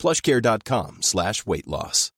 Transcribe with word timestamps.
plushcare.com 0.00 0.96
slash 1.02 1.44
weight 1.46 1.66
loss. 1.66 2.12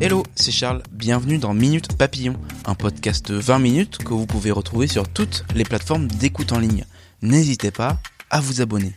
Hello, 0.00 0.22
c'est 0.36 0.52
Charles, 0.52 0.82
bienvenue 0.92 1.38
dans 1.38 1.54
Minute 1.54 1.96
Papillon, 1.96 2.36
un 2.66 2.76
podcast 2.76 3.32
de 3.32 3.34
20 3.34 3.58
minutes 3.58 3.98
que 3.98 4.14
vous 4.14 4.26
pouvez 4.26 4.52
retrouver 4.52 4.86
sur 4.86 5.08
toutes 5.08 5.44
les 5.56 5.64
plateformes 5.64 6.06
d'écoute 6.06 6.52
en 6.52 6.60
ligne. 6.60 6.84
N'hésitez 7.20 7.72
pas 7.72 7.98
à 8.30 8.40
vous 8.40 8.60
abonner. 8.60 8.92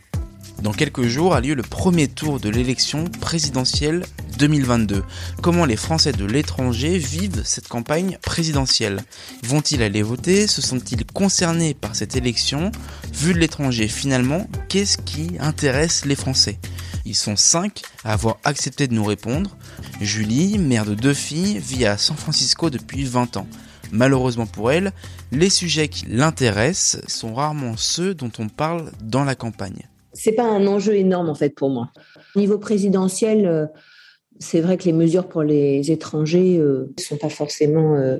Dans 0.62 0.72
quelques 0.72 1.06
jours 1.06 1.34
a 1.34 1.40
lieu 1.40 1.54
le 1.54 1.62
premier 1.62 2.06
tour 2.06 2.38
de 2.38 2.50
l'élection 2.50 3.06
présidentielle 3.20 4.04
2022. 4.40 5.02
Comment 5.42 5.66
les 5.66 5.76
Français 5.76 6.12
de 6.12 6.24
l'étranger 6.24 6.96
vivent 6.96 7.42
cette 7.44 7.68
campagne 7.68 8.16
présidentielle? 8.22 9.02
Vont-ils 9.44 9.82
aller 9.82 10.00
voter? 10.00 10.46
Se 10.46 10.62
sont-ils 10.62 11.04
concernés 11.04 11.74
par 11.74 11.94
cette 11.94 12.16
élection? 12.16 12.72
Vu 13.12 13.34
de 13.34 13.38
l'étranger, 13.38 13.86
finalement, 13.86 14.48
qu'est-ce 14.70 14.96
qui 14.96 15.32
intéresse 15.40 16.06
les 16.06 16.14
Français? 16.14 16.58
Ils 17.04 17.14
sont 17.14 17.36
cinq 17.36 17.82
à 18.02 18.14
avoir 18.14 18.38
accepté 18.44 18.88
de 18.88 18.94
nous 18.94 19.04
répondre. 19.04 19.58
Julie, 20.00 20.56
mère 20.56 20.86
de 20.86 20.94
deux 20.94 21.14
filles, 21.14 21.58
vit 21.58 21.84
à 21.84 21.98
San 21.98 22.16
Francisco 22.16 22.70
depuis 22.70 23.04
20 23.04 23.36
ans. 23.36 23.46
Malheureusement 23.92 24.46
pour 24.46 24.72
elle, 24.72 24.92
les 25.32 25.50
sujets 25.50 25.88
qui 25.88 26.06
l'intéressent 26.06 27.02
sont 27.08 27.34
rarement 27.34 27.76
ceux 27.76 28.14
dont 28.14 28.32
on 28.38 28.48
parle 28.48 28.90
dans 29.02 29.24
la 29.24 29.34
campagne 29.34 29.90
c'est 30.12 30.32
pas 30.32 30.44
un 30.44 30.66
enjeu 30.66 30.96
énorme 30.96 31.28
en 31.28 31.34
fait 31.34 31.50
pour 31.50 31.70
moi. 31.70 31.90
Au 32.34 32.38
niveau 32.38 32.58
présidentiel, 32.58 33.46
euh, 33.46 33.66
c'est 34.40 34.60
vrai 34.60 34.76
que 34.76 34.84
les 34.84 34.92
mesures 34.92 35.28
pour 35.28 35.42
les 35.42 35.90
étrangers 35.90 36.58
ne 36.58 36.62
euh, 36.62 36.94
sont 36.98 37.16
pas 37.16 37.28
forcément 37.28 37.94
euh, 37.94 38.18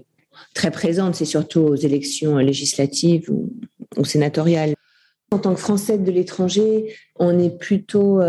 très 0.55 0.71
présentes. 0.71 1.17
C'est 1.17 1.25
surtout 1.25 1.61
aux 1.61 1.77
élections 1.77 2.37
législatives 2.39 3.29
ou, 3.31 4.05
sénatoriales. 4.05 4.75
En 5.33 5.39
tant 5.39 5.55
que 5.55 5.61
Français 5.61 5.99
de 5.99 6.11
l'étranger, 6.11 6.95
on 7.17 7.39
est 7.39 7.57
plutôt 7.59 8.21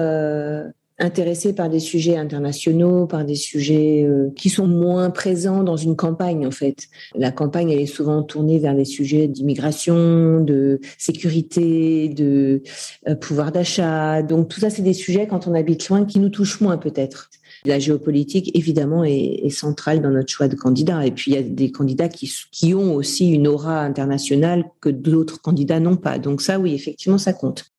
intéressé 1.02 1.54
par 1.54 1.70
des 1.70 1.80
sujets 1.80 2.16
internationaux, 2.16 3.08
par 3.08 3.26
des 3.26 3.36
sujets 3.36 4.06
euh, 4.06 4.30
qui 4.36 4.50
sont 4.50 4.68
moins 4.68 5.10
présents 5.10 5.64
dans 5.64 5.78
une 5.78 5.96
campagne 5.96 6.46
en 6.46 6.52
fait. 6.52 6.88
La 7.16 7.32
campagne 7.32 7.72
elle 7.72 7.80
est 7.80 7.86
souvent 7.86 8.24
tournée 8.24 8.60
vers 8.60 8.76
des 8.76 8.86
sujets 8.86 9.28
d'immigration, 9.28 10.42
de 10.42 10.80
sécurité, 10.98 12.10
de 12.10 12.62
euh, 13.08 13.16
pouvoir 13.16 13.52
d'achat. 13.52 14.22
Donc 14.22 14.50
tout 14.50 14.60
ça 14.60 14.70
c'est 14.70 14.84
des 14.84 14.94
sujets 14.94 15.28
quand 15.28 15.48
on 15.48 15.54
habite 15.54 15.90
loin 15.90 16.06
qui 16.06 16.20
nous 16.20 16.30
touchent 16.30 16.62
moins 16.62 16.78
peut-être. 16.78 17.30
La 17.66 17.80
géopolitique, 17.80 18.52
évidemment, 18.56 19.04
est, 19.04 19.42
est, 19.44 19.50
centrale 19.50 20.02
dans 20.02 20.10
notre 20.10 20.32
choix 20.32 20.48
de 20.48 20.56
candidats. 20.56 21.06
Et 21.06 21.12
puis, 21.12 21.32
il 21.32 21.34
y 21.36 21.38
a 21.38 21.44
des 21.44 21.72
candidats 21.72 22.10
qui, 22.10 22.32
qui 22.52 22.74
ont 22.74 22.96
aussi 22.96 23.30
une 23.30 23.48
aura 23.48 23.82
internationale 23.82 24.66
que 24.80 24.90
d'autres 24.90 25.42
candidats 25.42 25.80
n'ont 25.80 25.98
pas. 25.98 26.18
Donc 26.18 26.42
ça, 26.42 26.60
oui, 26.60 26.74
effectivement, 26.74 27.18
ça 27.18 27.34
compte. 27.34 27.72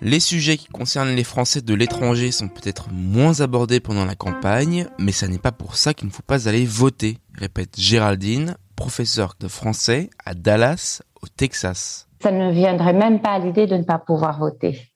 Les 0.00 0.20
sujets 0.20 0.58
qui 0.58 0.66
concernent 0.66 1.14
les 1.14 1.24
Français 1.24 1.62
de 1.62 1.72
l'étranger 1.72 2.30
sont 2.30 2.48
peut-être 2.48 2.88
moins 2.92 3.40
abordés 3.40 3.80
pendant 3.80 4.04
la 4.04 4.14
campagne, 4.14 4.86
mais 4.98 5.12
ça 5.12 5.28
n'est 5.28 5.38
pas 5.38 5.52
pour 5.52 5.76
ça 5.76 5.94
qu'il 5.94 6.08
ne 6.08 6.12
faut 6.12 6.22
pas 6.22 6.48
aller 6.48 6.66
voter, 6.66 7.16
répète 7.38 7.78
Géraldine, 7.78 8.56
professeure 8.76 9.34
de 9.40 9.48
français 9.48 10.10
à 10.24 10.34
Dallas, 10.34 11.00
au 11.22 11.26
Texas. 11.28 12.08
Ça 12.22 12.32
ne 12.32 12.52
viendrait 12.52 12.92
même 12.92 13.20
pas 13.20 13.30
à 13.32 13.38
l'idée 13.38 13.66
de 13.66 13.76
ne 13.76 13.82
pas 13.84 13.98
pouvoir 13.98 14.38
voter. 14.38 14.90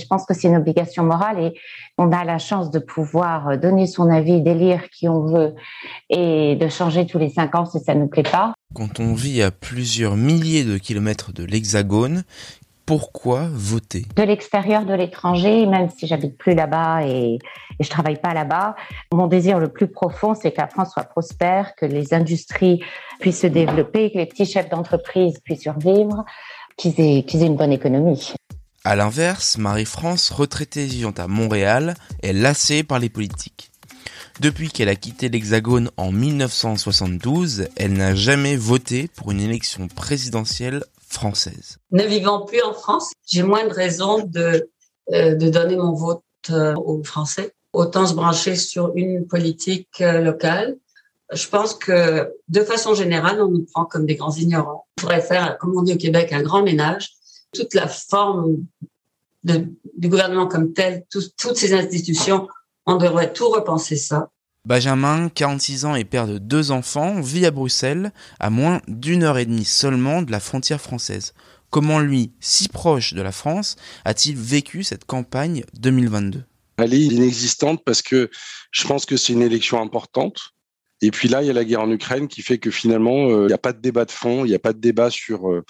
Je 0.00 0.06
pense 0.06 0.24
que 0.26 0.34
c'est 0.34 0.48
une 0.48 0.56
obligation 0.56 1.04
morale 1.04 1.38
et 1.38 1.52
on 1.98 2.10
a 2.12 2.24
la 2.24 2.38
chance 2.38 2.70
de 2.70 2.78
pouvoir 2.78 3.58
donner 3.58 3.86
son 3.86 4.10
avis, 4.10 4.40
d'élire 4.40 4.90
qui 4.90 5.08
on 5.08 5.20
veut 5.26 5.54
et 6.08 6.56
de 6.56 6.68
changer 6.68 7.06
tous 7.06 7.18
les 7.18 7.28
cinq 7.28 7.54
ans 7.54 7.66
si 7.66 7.78
ça 7.80 7.94
ne 7.94 8.00
nous 8.00 8.08
plaît 8.08 8.22
pas. 8.22 8.54
Quand 8.74 9.00
on 9.00 9.14
vit 9.14 9.42
à 9.42 9.50
plusieurs 9.50 10.16
milliers 10.16 10.64
de 10.64 10.78
kilomètres 10.78 11.32
de 11.32 11.44
l'Hexagone, 11.44 12.24
pourquoi 12.86 13.46
voter? 13.52 14.04
De 14.16 14.22
l'extérieur 14.24 14.84
de 14.84 14.94
l'étranger, 14.94 15.64
même 15.66 15.88
si 15.90 16.08
j'habite 16.08 16.36
plus 16.36 16.54
là-bas 16.54 17.06
et, 17.06 17.38
et 17.78 17.84
je 17.84 17.88
travaille 17.88 18.18
pas 18.20 18.34
là-bas, 18.34 18.74
mon 19.12 19.28
désir 19.28 19.60
le 19.60 19.68
plus 19.68 19.86
profond, 19.86 20.34
c'est 20.34 20.50
que 20.50 20.60
la 20.60 20.66
France 20.66 20.92
soit 20.92 21.04
prospère, 21.04 21.76
que 21.76 21.86
les 21.86 22.14
industries 22.14 22.82
puissent 23.20 23.42
se 23.42 23.46
développer, 23.46 24.10
que 24.10 24.18
les 24.18 24.26
petits 24.26 24.46
chefs 24.46 24.68
d'entreprise 24.68 25.38
puissent 25.44 25.62
survivre, 25.62 26.24
qu'ils 26.76 27.00
aient, 27.00 27.22
qu'ils 27.22 27.44
aient 27.44 27.46
une 27.46 27.56
bonne 27.56 27.72
économie. 27.72 28.34
À 28.82 28.96
l'inverse, 28.96 29.58
Marie-France, 29.58 30.30
retraitée 30.30 30.86
vivante 30.86 31.20
à 31.20 31.28
Montréal, 31.28 31.94
est 32.22 32.32
lassée 32.32 32.82
par 32.82 32.98
les 32.98 33.10
politiques. 33.10 33.70
Depuis 34.40 34.70
qu'elle 34.70 34.88
a 34.88 34.96
quitté 34.96 35.28
l'Hexagone 35.28 35.90
en 35.98 36.10
1972, 36.12 37.68
elle 37.76 37.92
n'a 37.92 38.14
jamais 38.14 38.56
voté 38.56 39.08
pour 39.14 39.32
une 39.32 39.40
élection 39.40 39.86
présidentielle 39.88 40.82
française. 41.06 41.76
Ne 41.90 42.04
vivant 42.04 42.46
plus 42.46 42.62
en 42.62 42.72
France, 42.72 43.12
j'ai 43.26 43.42
moins 43.42 43.66
de 43.66 43.72
raisons 43.74 44.24
de, 44.26 44.70
euh, 45.12 45.34
de 45.34 45.50
donner 45.50 45.76
mon 45.76 45.92
vote 45.92 46.22
euh, 46.48 46.74
aux 46.76 47.04
Français. 47.04 47.52
Autant 47.74 48.06
se 48.06 48.14
brancher 48.14 48.56
sur 48.56 48.92
une 48.96 49.26
politique 49.26 50.00
euh, 50.00 50.22
locale. 50.22 50.78
Je 51.32 51.46
pense 51.48 51.74
que 51.74 52.32
de 52.48 52.60
façon 52.62 52.94
générale, 52.94 53.42
on 53.42 53.48
nous 53.48 53.66
prend 53.70 53.84
comme 53.84 54.06
des 54.06 54.16
grands 54.16 54.34
ignorants. 54.34 54.86
On 54.96 55.02
pourrait 55.02 55.20
faire, 55.20 55.58
comme 55.58 55.76
on 55.76 55.82
dit 55.82 55.92
au 55.92 55.98
Québec, 55.98 56.32
un 56.32 56.42
grand 56.42 56.62
ménage. 56.62 57.10
Toute 57.52 57.74
la 57.74 57.88
forme 57.88 58.58
de, 59.44 59.66
du 59.96 60.08
gouvernement 60.08 60.46
comme 60.46 60.72
tel, 60.72 61.04
toutes 61.10 61.56
ces 61.56 61.72
institutions, 61.72 62.48
on 62.86 62.96
devrait 62.96 63.32
tout 63.32 63.48
repenser 63.48 63.96
ça. 63.96 64.30
Benjamin, 64.66 65.30
46 65.30 65.86
ans 65.86 65.94
et 65.94 66.04
père 66.04 66.26
de 66.26 66.38
deux 66.38 66.70
enfants, 66.70 67.20
vit 67.20 67.46
à 67.46 67.50
Bruxelles, 67.50 68.12
à 68.38 68.50
moins 68.50 68.82
d'une 68.88 69.22
heure 69.22 69.38
et 69.38 69.46
demie 69.46 69.64
seulement 69.64 70.20
de 70.22 70.30
la 70.30 70.40
frontière 70.40 70.80
française. 70.80 71.32
Comment 71.70 71.98
lui, 72.00 72.32
si 72.40 72.68
proche 72.68 73.14
de 73.14 73.22
la 73.22 73.32
France, 73.32 73.76
a-t-il 74.04 74.36
vécu 74.36 74.82
cette 74.82 75.06
campagne 75.06 75.64
2022 75.74 76.42
Elle 76.76 76.94
est 76.94 77.00
inexistante 77.00 77.82
parce 77.84 78.02
que 78.02 78.30
je 78.70 78.86
pense 78.86 79.06
que 79.06 79.16
c'est 79.16 79.32
une 79.32 79.42
élection 79.42 79.80
importante. 79.80 80.50
Et 81.00 81.10
puis 81.10 81.28
là, 81.28 81.42
il 81.42 81.46
y 81.46 81.50
a 81.50 81.54
la 81.54 81.64
guerre 81.64 81.80
en 81.80 81.90
Ukraine 81.90 82.28
qui 82.28 82.42
fait 82.42 82.58
que 82.58 82.70
finalement, 82.70 83.30
euh, 83.30 83.44
il 83.44 83.46
n'y 83.46 83.54
a 83.54 83.58
pas 83.58 83.72
de 83.72 83.80
débat 83.80 84.04
de 84.04 84.10
fond, 84.10 84.44
il 84.44 84.48
n'y 84.48 84.54
a 84.54 84.58
pas 84.58 84.74
de 84.74 84.78
débat 84.78 85.08
sur, 85.08 85.50
euh, 85.50 85.64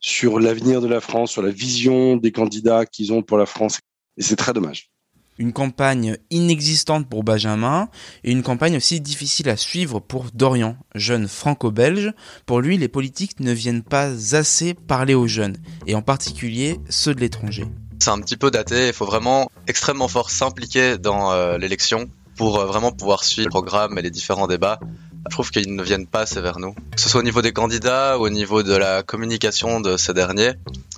sur 0.00 0.40
l'avenir 0.40 0.80
de 0.80 0.88
la 0.88 1.00
France, 1.00 1.30
sur 1.30 1.42
la 1.42 1.50
vision 1.50 2.16
des 2.16 2.32
candidats 2.32 2.86
qu'ils 2.86 3.12
ont 3.12 3.22
pour 3.22 3.38
la 3.38 3.46
France. 3.46 3.80
Et 4.16 4.22
c'est 4.22 4.36
très 4.36 4.52
dommage 4.52 4.90
une 5.40 5.54
campagne 5.54 6.18
inexistante 6.28 7.08
pour 7.08 7.24
Benjamin 7.24 7.88
et 8.24 8.30
une 8.30 8.42
campagne 8.42 8.76
aussi 8.76 9.00
difficile 9.00 9.48
à 9.48 9.56
suivre 9.56 9.98
pour 9.98 10.26
Dorian, 10.34 10.76
jeune 10.94 11.28
franco-belge. 11.28 12.12
Pour 12.44 12.60
lui, 12.60 12.76
les 12.76 12.88
politiques 12.88 13.40
ne 13.40 13.52
viennent 13.52 13.82
pas 13.82 14.36
assez 14.36 14.74
parler 14.74 15.14
aux 15.14 15.26
jeunes, 15.26 15.56
et 15.86 15.94
en 15.94 16.02
particulier 16.02 16.78
ceux 16.90 17.14
de 17.14 17.20
l'étranger. 17.20 17.64
C'est 18.00 18.10
un 18.10 18.20
petit 18.20 18.36
peu 18.36 18.50
daté, 18.50 18.88
il 18.88 18.92
faut 18.92 19.06
vraiment 19.06 19.50
extrêmement 19.66 20.08
fort 20.08 20.30
s'impliquer 20.30 20.98
dans 20.98 21.32
euh, 21.32 21.56
l'élection 21.56 22.10
pour 22.36 22.58
euh, 22.58 22.66
vraiment 22.66 22.92
pouvoir 22.92 23.24
suivre 23.24 23.46
le 23.46 23.50
programme 23.50 23.98
et 23.98 24.02
les 24.02 24.10
différents 24.10 24.46
débats. 24.46 24.78
Je 25.28 25.34
trouve 25.34 25.50
qu'ils 25.50 25.74
ne 25.74 25.82
viennent 25.82 26.06
pas 26.06 26.20
assez 26.20 26.40
vers 26.40 26.58
nous. 26.58 26.72
Que 26.72 27.00
ce 27.00 27.08
soit 27.08 27.20
au 27.20 27.24
niveau 27.24 27.42
des 27.42 27.52
candidats 27.52 28.18
ou 28.18 28.22
au 28.22 28.30
niveau 28.30 28.62
de 28.62 28.74
la 28.74 29.02
communication 29.02 29.80
de 29.80 29.96
ces 29.96 30.14
derniers 30.14 30.52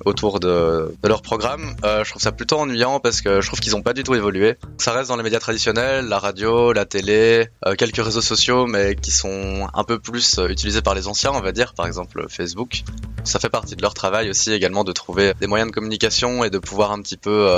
autour 0.05 0.41
de, 0.41 0.94
leur 1.05 1.22
programme, 1.22 1.75
euh, 1.84 2.05
je 2.05 2.10
trouve 2.10 2.22
ça 2.22 2.33
plutôt 2.33 2.59
ennuyant 2.59 3.00
parce 3.00 3.21
que 3.21 3.41
je 3.41 3.47
trouve 3.47 3.60
qu'ils 3.60 3.72
n'ont 3.72 3.83
pas 3.83 3.92
du 3.92 4.03
tout 4.03 4.15
évolué. 4.15 4.57
Ça 4.78 4.92
reste 4.92 5.09
dans 5.09 5.16
les 5.16 5.22
médias 5.22 5.39
traditionnels, 5.39 6.07
la 6.07 6.19
radio, 6.19 6.72
la 6.72 6.84
télé, 6.84 7.48
euh, 7.66 7.74
quelques 7.74 8.03
réseaux 8.03 8.21
sociaux, 8.21 8.66
mais 8.66 8.95
qui 8.95 9.10
sont 9.10 9.69
un 9.74 9.84
peu 9.84 9.98
plus 9.98 10.39
euh, 10.39 10.48
utilisés 10.48 10.83
par 10.83 10.95
les 10.95 11.09
anciens, 11.09 11.33
on 11.33 11.41
va 11.41 11.53
dire, 11.53 11.74
par 11.74 11.86
exemple 11.86 12.27
Facebook. 12.28 12.83
Ça 13.24 13.39
fait 13.39 13.51
partie 13.51 13.77
de 13.77 13.83
leur 13.83 13.95
travail 13.95 14.30
aussi 14.30 14.53
également 14.53 14.84
de 14.84 14.92
trouver 14.92 15.34
des 15.41 15.47
moyens 15.47 15.71
de 15.71 15.74
communication 15.74 16.45
et 16.45 16.51
de 16.51 16.59
pouvoir 16.59 16.92
un 16.92 17.01
petit 17.01 17.16
peu 17.16 17.48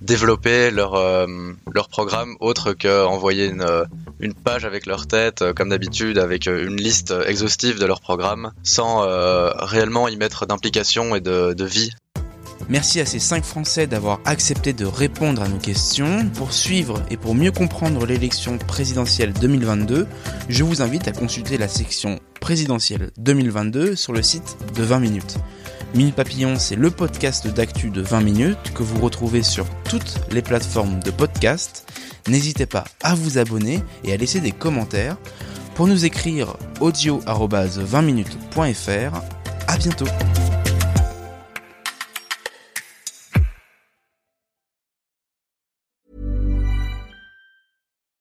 développer 0.00 0.70
leur 0.70 0.94
leur 1.72 1.88
programme 1.88 2.36
autre 2.40 2.72
qu'envoyer 2.74 3.46
une 3.46 3.64
une 4.24 4.34
page 4.34 4.64
avec 4.64 4.86
leur 4.86 5.06
tête 5.06 5.42
euh, 5.42 5.52
comme 5.52 5.68
d'habitude 5.68 6.18
avec 6.18 6.48
euh, 6.48 6.66
une 6.66 6.76
liste 6.76 7.14
exhaustive 7.26 7.78
de 7.78 7.86
leur 7.86 8.00
programme 8.00 8.52
sans 8.62 9.04
réellement 9.58 10.08
y 10.08 10.16
mettre 10.16 10.46
d'implication 10.46 11.14
et 11.14 11.20
de, 11.20 11.52
de 11.52 11.64
vie. 11.64 11.90
Merci 12.68 13.00
à 13.00 13.04
ces 13.06 13.18
5 13.18 13.44
Français 13.44 13.86
d'avoir 13.86 14.20
accepté 14.24 14.72
de 14.72 14.86
répondre 14.86 15.42
à 15.42 15.48
nos 15.48 15.58
questions. 15.58 16.26
Pour 16.34 16.52
suivre 16.52 17.02
et 17.10 17.16
pour 17.16 17.34
mieux 17.34 17.52
comprendre 17.52 18.06
l'élection 18.06 18.56
présidentielle 18.56 19.34
2022, 19.34 20.06
je 20.48 20.64
vous 20.64 20.80
invite 20.80 21.06
à 21.06 21.12
consulter 21.12 21.58
la 21.58 21.68
section 21.68 22.20
présidentielle 22.40 23.10
2022 23.18 23.96
sur 23.96 24.14
le 24.14 24.22
site 24.22 24.56
de 24.74 24.82
20 24.82 25.00
minutes. 25.00 25.36
Minute 25.94 26.16
Papillon, 26.16 26.58
c'est 26.58 26.74
le 26.74 26.90
podcast 26.90 27.46
d'actu 27.46 27.90
de 27.90 28.00
20 28.00 28.20
minutes 28.20 28.72
que 28.74 28.82
vous 28.82 29.00
retrouvez 29.00 29.42
sur 29.42 29.66
toutes 29.88 30.18
les 30.32 30.42
plateformes 30.42 31.00
de 31.00 31.10
podcast. 31.10 31.86
N'hésitez 32.28 32.66
pas 32.66 32.84
à 33.02 33.14
vous 33.14 33.38
abonner 33.38 33.82
et 34.02 34.12
à 34.12 34.16
laisser 34.16 34.40
des 34.40 34.52
commentaires. 34.52 35.16
Pour 35.74 35.86
nous 35.86 36.04
écrire 36.04 36.56
audio 36.80 37.20
20minutes.fr. 37.20 39.20
À 39.66 39.76
bientôt. 39.76 40.06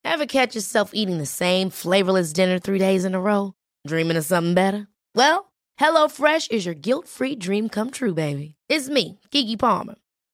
Ever 0.03 0.25
catch 0.25 0.55
yourself 0.55 0.91
eating 0.93 1.17
the 1.17 1.25
same 1.25 1.69
flavorless 1.69 2.33
dinner 2.33 2.59
three 2.59 2.79
days 2.79 3.03
in 3.03 3.15
a 3.15 3.19
row? 3.19 3.53
Dreaming 3.87 4.17
of 4.17 4.25
something 4.25 4.53
better? 4.53 4.87
Well, 5.15 5.51
HelloFresh 5.79 6.51
is 6.51 6.65
your 6.65 6.75
guilt-free 6.75 7.37
dream 7.37 7.67
come 7.67 7.89
true, 7.89 8.13
baby. 8.13 8.55
It's 8.69 8.89
me, 8.89 9.19
Kiki 9.31 9.57
Palmer. 9.57 9.95